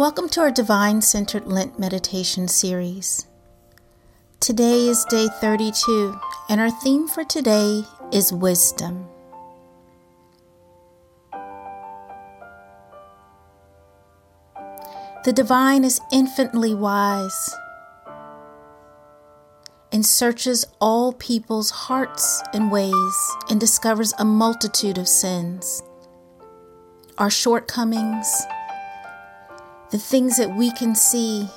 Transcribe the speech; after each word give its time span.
Welcome 0.00 0.30
to 0.30 0.40
our 0.40 0.50
Divine 0.50 1.02
Centered 1.02 1.46
Lent 1.46 1.78
Meditation 1.78 2.48
series. 2.48 3.26
Today 4.40 4.88
is 4.88 5.04
day 5.04 5.28
32, 5.42 6.18
and 6.48 6.58
our 6.58 6.70
theme 6.70 7.06
for 7.06 7.22
today 7.22 7.82
is 8.10 8.32
wisdom. 8.32 9.06
The 15.26 15.34
divine 15.34 15.84
is 15.84 16.00
infinitely 16.10 16.72
wise 16.72 17.54
and 19.92 20.06
searches 20.06 20.64
all 20.80 21.12
people's 21.12 21.68
hearts 21.68 22.42
and 22.54 22.72
ways 22.72 23.36
and 23.50 23.60
discovers 23.60 24.14
a 24.18 24.24
multitude 24.24 24.96
of 24.96 25.06
sins, 25.06 25.82
our 27.18 27.28
shortcomings, 27.28 28.46
the 29.90 29.98
things 29.98 30.36
that 30.36 30.54
we 30.56 30.70
can 30.72 30.94
see. 30.94 31.48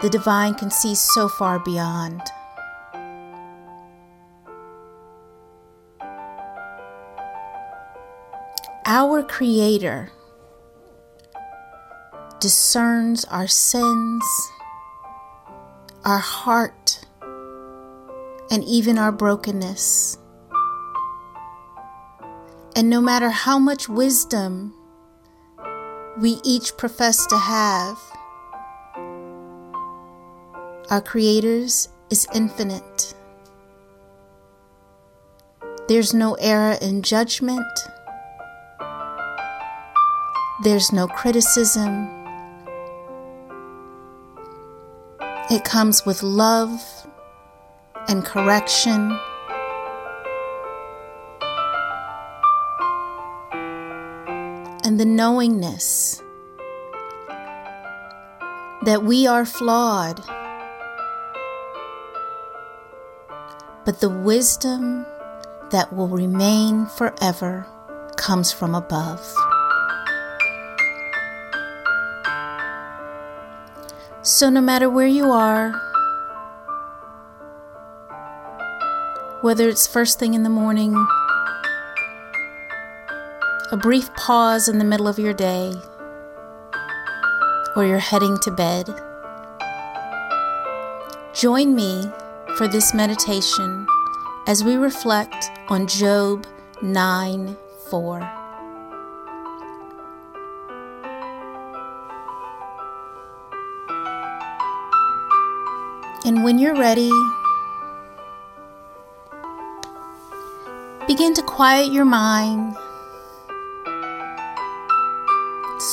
The 0.00 0.10
divine 0.10 0.54
can 0.54 0.70
see 0.70 0.94
so 0.94 1.28
far 1.28 1.58
beyond. 1.58 2.20
Our 8.84 9.22
Creator 9.22 10.10
discerns 12.40 13.24
our 13.26 13.46
sins 13.46 14.24
our 16.04 16.18
heart, 16.18 17.04
and 18.50 18.64
even 18.64 18.98
our 18.98 19.12
brokenness. 19.12 20.18
And 22.74 22.90
no 22.90 23.00
matter 23.00 23.30
how 23.30 23.58
much 23.58 23.88
wisdom 23.88 24.74
we 26.18 26.40
each 26.44 26.76
profess 26.76 27.26
to 27.26 27.36
have, 27.36 27.96
our 30.90 31.00
Creator's 31.00 31.88
is 32.10 32.26
infinite. 32.34 33.14
There's 35.88 36.12
no 36.12 36.34
error 36.34 36.76
in 36.80 37.02
judgment. 37.02 37.66
There's 40.62 40.92
no 40.92 41.08
criticism. 41.08 42.08
It 45.50 45.64
comes 45.64 46.06
with 46.06 46.22
love 46.22 46.80
and 48.08 48.24
correction. 48.24 49.18
And 54.84 54.98
the 54.98 55.04
knowingness 55.04 56.20
that 58.84 59.04
we 59.04 59.28
are 59.28 59.44
flawed, 59.44 60.20
but 63.84 64.00
the 64.00 64.08
wisdom 64.08 65.06
that 65.70 65.92
will 65.92 66.08
remain 66.08 66.86
forever 66.86 67.64
comes 68.16 68.50
from 68.50 68.74
above. 68.74 69.20
So, 74.22 74.50
no 74.50 74.60
matter 74.60 74.90
where 74.90 75.06
you 75.06 75.30
are, 75.30 75.72
whether 79.42 79.68
it's 79.68 79.86
first 79.86 80.18
thing 80.18 80.34
in 80.34 80.42
the 80.42 80.50
morning, 80.50 80.94
a 83.72 83.76
brief 83.78 84.12
pause 84.12 84.68
in 84.68 84.76
the 84.76 84.84
middle 84.84 85.08
of 85.08 85.18
your 85.18 85.32
day, 85.32 85.72
or 87.74 87.86
you're 87.86 87.96
heading 87.96 88.36
to 88.42 88.50
bed, 88.50 88.86
join 91.32 91.74
me 91.74 92.04
for 92.58 92.68
this 92.68 92.92
meditation 92.92 93.86
as 94.46 94.62
we 94.62 94.76
reflect 94.76 95.50
on 95.70 95.86
Job 95.86 96.46
9 96.82 97.56
4. 97.88 98.18
And 106.26 106.44
when 106.44 106.58
you're 106.58 106.76
ready, 106.76 107.10
begin 111.06 111.32
to 111.32 111.42
quiet 111.42 111.90
your 111.90 112.04
mind, 112.04 112.76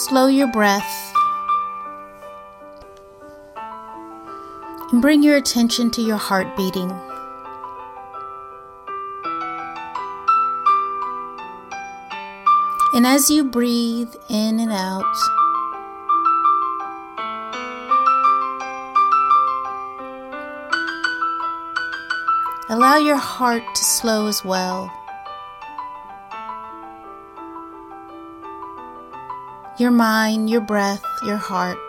slow 0.09 0.25
your 0.25 0.47
breath, 0.47 1.13
and 4.91 5.03
bring 5.03 5.21
your 5.21 5.37
attention 5.37 5.91
to 5.91 6.01
your 6.01 6.17
heart 6.17 6.57
beating. 6.57 6.89
And 12.95 13.05
as 13.05 13.29
you 13.29 13.43
breathe 13.43 14.15
in 14.29 14.59
and 14.59 14.71
out, 14.71 15.05
Allow 22.71 22.97
your 22.97 23.17
heart 23.17 23.63
to 23.73 23.83
slow 23.83 24.27
as 24.27 24.45
well. 24.45 24.91
Your 29.79 29.91
mind, 29.91 30.49
your 30.49 30.59
breath, 30.59 31.05
your 31.23 31.37
heart 31.37 31.79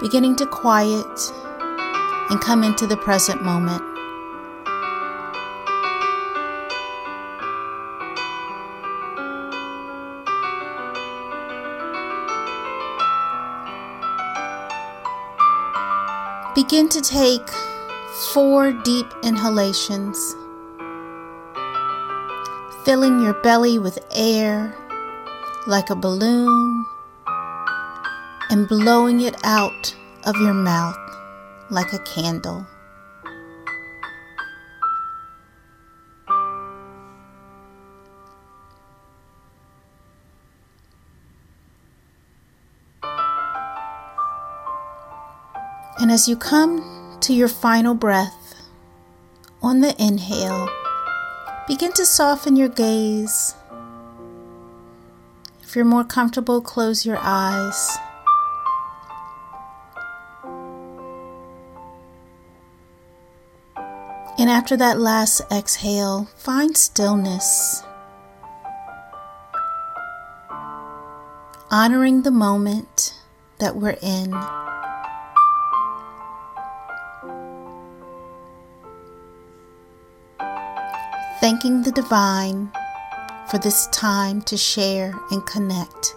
beginning 0.00 0.36
to 0.36 0.46
quiet 0.46 1.32
and 2.30 2.40
come 2.40 2.62
into 2.62 2.86
the 2.86 2.96
present 2.96 3.42
moment. 3.42 3.82
Begin 16.54 16.88
to 16.90 17.00
take 17.00 17.50
four 18.32 18.72
deep 18.72 19.12
inhalations, 19.24 20.36
filling 22.84 23.20
your 23.20 23.34
belly 23.42 23.80
with 23.80 23.98
air 24.12 24.76
like 25.66 25.90
a 25.90 25.96
balloon 25.96 26.86
and 28.50 28.68
blowing 28.68 29.22
it 29.22 29.36
out 29.44 29.94
of 30.24 30.36
your 30.36 30.52
mouth 30.52 30.98
like 31.70 31.92
a 31.92 31.98
candle. 32.00 32.66
And 45.98 46.10
as 46.10 46.28
you 46.28 46.36
come 46.36 47.18
to 47.20 47.34
your 47.34 47.48
final 47.48 47.94
breath. 47.94 48.36
On 49.62 49.80
the 49.80 49.94
inhale, 50.02 50.68
begin 51.68 51.92
to 51.92 52.06
soften 52.06 52.56
your 52.56 52.68
gaze. 52.68 53.54
If 55.62 55.76
you're 55.76 55.84
more 55.84 56.04
comfortable, 56.04 56.62
close 56.62 57.04
your 57.04 57.18
eyes. 57.20 57.98
And 64.40 64.50
after 64.50 64.76
that 64.78 64.98
last 64.98 65.42
exhale, 65.52 66.24
find 66.34 66.76
stillness. 66.76 67.84
Honoring 71.70 72.22
the 72.22 72.32
moment 72.32 73.14
that 73.58 73.76
we're 73.76 73.98
in. 74.02 74.34
thanking 81.40 81.82
the 81.82 81.92
divine 81.92 82.70
for 83.48 83.56
this 83.56 83.86
time 83.88 84.42
to 84.42 84.58
share 84.58 85.14
and 85.30 85.44
connect. 85.46 86.14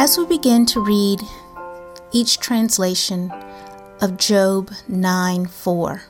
As 0.00 0.16
we 0.16 0.24
begin 0.24 0.64
to 0.64 0.80
read 0.80 1.20
each 2.10 2.38
translation, 2.40 3.30
of 4.00 4.16
Job 4.16 4.70
9 4.88 5.44
4. 5.44 6.02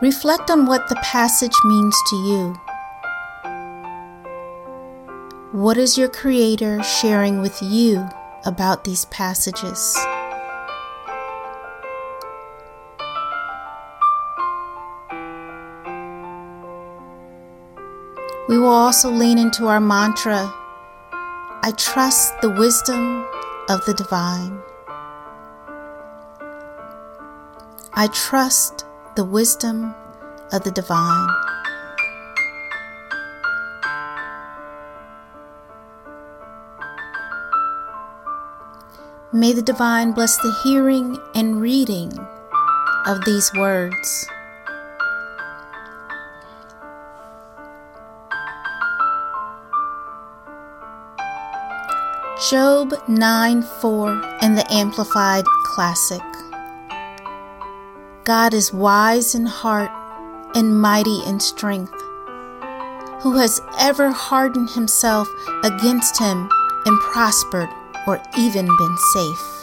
Reflect 0.00 0.50
on 0.50 0.64
what 0.64 0.88
the 0.88 0.96
passage 1.02 1.52
means 1.66 1.94
to 2.08 2.16
you. 2.16 2.54
What 5.52 5.76
is 5.76 5.98
your 5.98 6.08
Creator 6.08 6.82
sharing 6.82 7.42
with 7.42 7.60
you 7.60 8.08
about 8.46 8.84
these 8.84 9.04
passages? 9.04 9.94
We 18.48 18.58
will 18.58 18.68
also 18.68 19.10
lean 19.10 19.38
into 19.38 19.66
our 19.66 19.80
mantra 19.80 20.52
I 21.66 21.72
trust 21.72 22.40
the 22.42 22.50
wisdom 22.50 23.26
of 23.68 23.84
the 23.86 23.94
divine. 23.94 24.62
I 27.92 28.06
trust 28.12 28.86
the 29.16 29.24
wisdom 29.24 29.92
of 30.52 30.62
the 30.62 30.70
divine. 30.70 31.28
May 39.32 39.52
the 39.52 39.62
divine 39.62 40.12
bless 40.12 40.36
the 40.36 40.56
hearing 40.62 41.18
and 41.34 41.60
reading 41.60 42.16
of 43.06 43.24
these 43.24 43.50
words. 43.54 44.28
Job 52.50 52.94
9 53.08 53.62
4 53.80 54.08
and 54.40 54.56
the 54.56 54.72
Amplified 54.72 55.44
Classic. 55.64 56.22
God 58.22 58.54
is 58.54 58.72
wise 58.72 59.34
in 59.34 59.46
heart 59.46 59.90
and 60.54 60.80
mighty 60.80 61.24
in 61.26 61.40
strength. 61.40 61.94
Who 63.22 63.36
has 63.38 63.60
ever 63.80 64.12
hardened 64.12 64.70
himself 64.70 65.26
against 65.64 66.20
him 66.20 66.48
and 66.84 67.00
prospered 67.00 67.68
or 68.06 68.22
even 68.38 68.66
been 68.66 68.96
safe? 69.12 69.55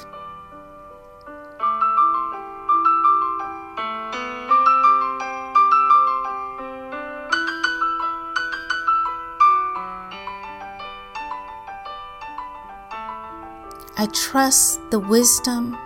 I 14.03 14.07
trust 14.07 14.81
the 14.91 14.99
wisdom 14.99 15.77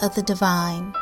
of 0.00 0.14
the 0.14 0.22
divine. 0.22 0.94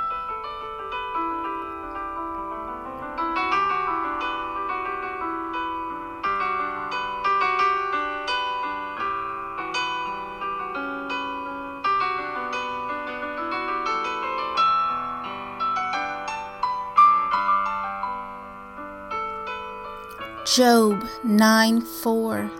Job 20.47 21.05
9 21.25 21.83
4, 21.83 22.51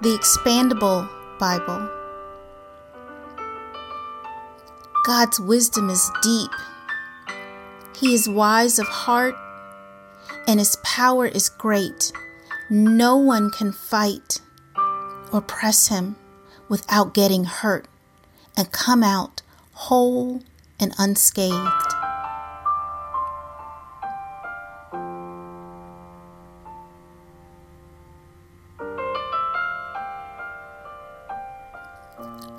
the 0.00 0.08
Expandable 0.08 1.08
Bible. 1.38 2.01
God's 5.04 5.40
wisdom 5.40 5.90
is 5.90 6.10
deep. 6.22 6.50
He 7.96 8.14
is 8.14 8.28
wise 8.28 8.78
of 8.78 8.86
heart, 8.86 9.34
and 10.46 10.60
his 10.60 10.76
power 10.84 11.26
is 11.26 11.48
great. 11.48 12.12
No 12.70 13.16
one 13.16 13.50
can 13.50 13.72
fight 13.72 14.40
or 15.32 15.40
press 15.40 15.88
him 15.88 16.14
without 16.68 17.14
getting 17.14 17.44
hurt 17.44 17.88
and 18.56 18.70
come 18.70 19.02
out 19.02 19.42
whole 19.72 20.40
and 20.78 20.94
unscathed. 20.98 21.56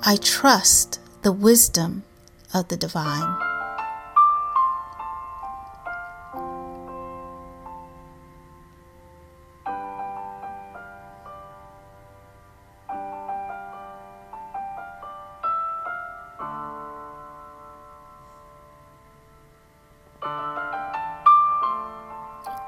I 0.06 0.18
trust 0.20 1.00
the 1.22 1.32
wisdom 1.32 2.04
of 2.54 2.68
the 2.68 2.76
divine. 2.76 3.36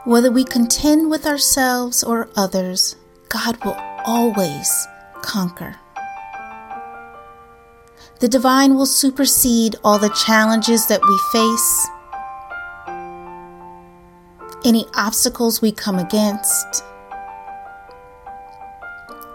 Whether 0.04 0.30
we 0.30 0.44
contend 0.44 1.10
with 1.10 1.26
ourselves 1.26 2.04
or 2.04 2.28
others, 2.36 2.94
God 3.28 3.64
will 3.64 3.76
always 4.04 4.86
conquer. 5.20 5.80
The 8.26 8.38
divine 8.38 8.74
will 8.74 8.86
supersede 8.86 9.76
all 9.84 10.00
the 10.00 10.08
challenges 10.08 10.88
that 10.88 11.00
we 11.00 11.16
face, 11.30 11.86
any 14.64 14.84
obstacles 14.96 15.62
we 15.62 15.70
come 15.70 16.00
against, 16.00 16.82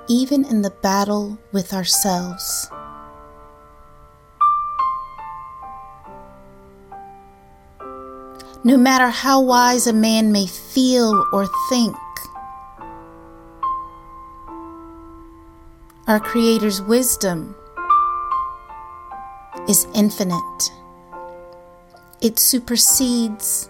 even 0.09 0.43
in 0.43 0.61
the 0.61 0.71
battle 0.83 1.39
with 1.53 1.73
ourselves. 1.73 2.69
No 8.65 8.75
matter 8.75 9.07
how 9.07 9.39
wise 9.39 9.87
a 9.87 9.93
man 9.93 10.33
may 10.33 10.47
feel 10.47 11.25
or 11.31 11.47
think, 11.69 11.95
our 16.09 16.19
Creator's 16.19 16.81
wisdom 16.81 17.55
is 19.71 19.87
infinite. 19.95 20.69
It 22.19 22.37
supersedes 22.37 23.69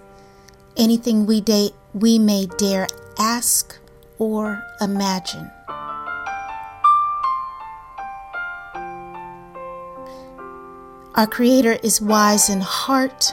anything 0.76 1.28
we, 1.28 1.42
da- 1.42 1.76
we 1.94 2.18
may 2.18 2.48
dare 2.58 2.88
ask 3.20 3.78
or 4.18 4.64
imagine. 4.82 5.52
Our 11.14 11.28
Creator 11.28 11.78
is 11.84 12.02
wise 12.02 12.50
in 12.50 12.62
heart, 12.62 13.32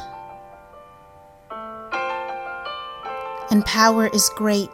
and 3.51 3.65
power 3.65 4.09
is 4.09 4.29
great. 4.37 4.69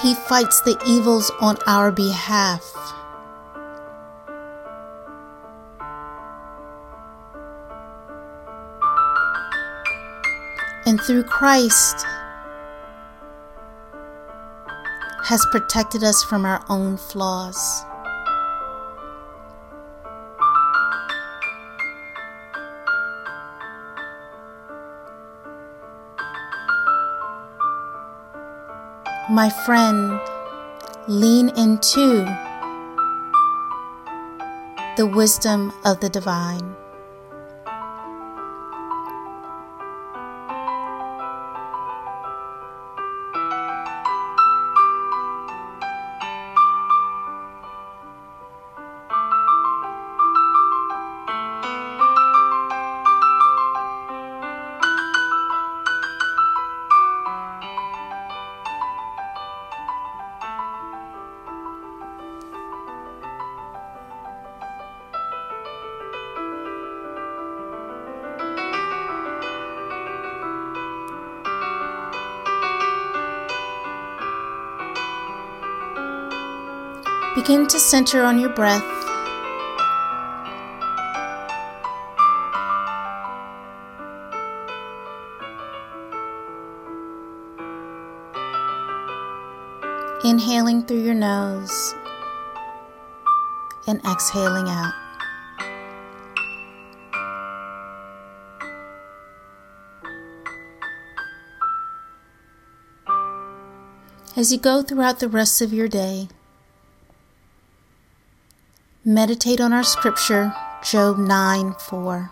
He 0.00 0.14
fights 0.14 0.60
the 0.60 0.80
evils 0.86 1.30
on 1.40 1.56
our 1.66 1.90
behalf. 1.90 2.62
And 10.86 11.00
through 11.00 11.24
Christ, 11.24 12.06
has 15.24 15.44
protected 15.50 16.02
us 16.02 16.24
from 16.24 16.46
our 16.46 16.64
own 16.70 16.96
flaws. 16.96 17.84
My 29.30 29.50
friend, 29.50 30.18
lean 31.06 31.50
into 31.50 32.24
the 34.96 35.06
wisdom 35.06 35.70
of 35.84 36.00
the 36.00 36.08
divine. 36.08 36.74
Begin 77.38 77.68
to 77.68 77.78
center 77.78 78.24
on 78.24 78.40
your 78.40 78.48
breath. 78.48 78.82
Inhaling 90.24 90.82
through 90.82 91.04
your 91.04 91.14
nose 91.14 91.94
and 93.86 94.00
exhaling 94.04 94.68
out. 94.68 94.92
As 104.36 104.52
you 104.52 104.58
go 104.58 104.82
throughout 104.82 105.20
the 105.20 105.28
rest 105.28 105.62
of 105.62 105.72
your 105.72 105.86
day, 105.86 106.26
meditate 109.08 109.58
on 109.58 109.72
our 109.72 109.82
scripture, 109.82 110.54
Job 110.84 111.16
9 111.16 111.74
4. 111.80 112.30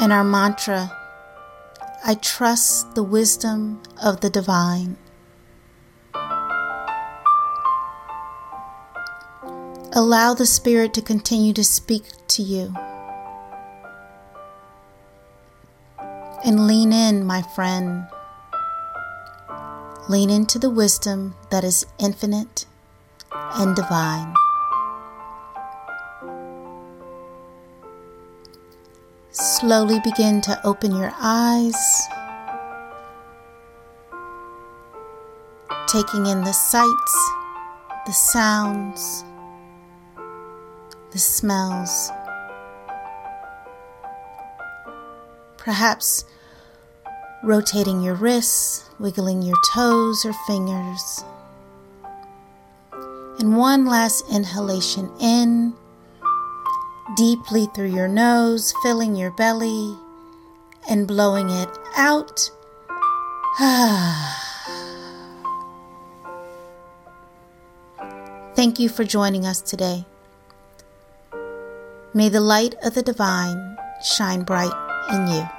And 0.00 0.10
our 0.10 0.24
mantra, 0.24 0.90
I 2.02 2.14
trust 2.14 2.94
the 2.94 3.02
wisdom 3.02 3.82
of 4.02 4.22
the 4.22 4.30
divine. 4.30 4.96
Allow 9.92 10.32
the 10.32 10.46
Spirit 10.46 10.94
to 10.94 11.02
continue 11.02 11.52
to 11.52 11.64
speak 11.64 12.04
to 12.28 12.42
you. 12.42 12.74
And 16.42 16.66
lean 16.66 16.90
in, 16.90 17.26
my 17.26 17.42
friend. 17.42 18.06
Lean 20.08 20.30
into 20.30 20.58
the 20.58 20.70
wisdom 20.70 21.34
that 21.50 21.62
is 21.62 21.84
infinite 21.98 22.64
and 23.30 23.76
divine. 23.76 24.32
Slowly 29.30 30.00
begin 30.00 30.40
to 30.40 30.58
open 30.66 30.96
your 30.96 31.12
eyes, 31.20 31.76
taking 35.86 36.24
in 36.24 36.42
the 36.42 36.52
sights, 36.52 37.30
the 38.06 38.12
sounds, 38.12 39.24
the 41.10 41.18
smells. 41.18 42.10
Perhaps 45.58 46.24
rotating 47.42 48.02
your 48.02 48.14
wrists, 48.14 48.90
wiggling 48.98 49.42
your 49.42 49.56
toes 49.72 50.24
or 50.24 50.32
fingers. 50.46 51.24
And 53.38 53.56
one 53.56 53.86
last 53.86 54.24
inhalation 54.32 55.10
in, 55.20 55.74
deeply 57.16 57.66
through 57.74 57.94
your 57.94 58.08
nose, 58.08 58.74
filling 58.82 59.14
your 59.14 59.30
belly, 59.30 59.96
and 60.88 61.06
blowing 61.06 61.50
it 61.50 61.68
out. 61.96 62.50
Thank 68.56 68.80
you 68.80 68.88
for 68.88 69.04
joining 69.04 69.46
us 69.46 69.60
today. 69.60 70.04
May 72.12 72.28
the 72.28 72.40
light 72.40 72.74
of 72.82 72.94
the 72.94 73.02
divine 73.02 73.76
shine 74.02 74.42
bright 74.42 74.72
in 75.12 75.28
you. 75.28 75.57